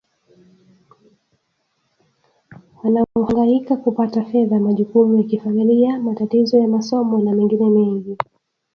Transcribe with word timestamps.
wanaohangaika 2.83 3.77
kupata 3.77 4.23
fedha 4.23 4.59
majukumu 4.59 5.17
ya 5.17 5.23
kifamilia 5.23 5.99
matatizo 5.99 6.57
ya 6.57 6.67
masomo 6.67 7.19
na 7.19 7.31
mengine 7.35 7.69
mengi 7.69 8.17